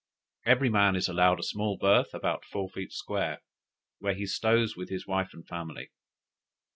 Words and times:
Every 0.47 0.71
man 0.71 0.95
is 0.95 1.07
allowed 1.07 1.39
a 1.39 1.43
small 1.43 1.77
berth, 1.77 2.15
about 2.15 2.43
four 2.43 2.67
feet 2.71 2.91
square, 2.91 3.43
where 3.99 4.15
he 4.15 4.25
stows 4.25 4.75
with 4.75 4.89
his 4.89 5.05
wife 5.05 5.29
and 5.31 5.47
family. 5.47 5.91